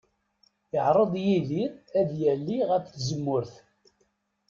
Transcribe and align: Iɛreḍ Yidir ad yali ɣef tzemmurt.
Iɛreḍ 0.77 1.13
Yidir 1.25 1.71
ad 1.99 2.09
yali 2.21 2.57
ɣef 2.69 2.83
tzemmurt. 2.87 3.53